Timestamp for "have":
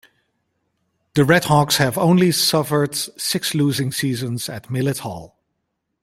1.77-1.95